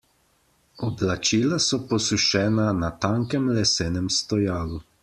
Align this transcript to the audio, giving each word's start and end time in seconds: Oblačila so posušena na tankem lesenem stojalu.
Oblačila 0.87 1.59
so 1.67 1.79
posušena 1.93 2.67
na 2.81 2.91
tankem 3.07 3.49
lesenem 3.61 4.15
stojalu. 4.21 4.87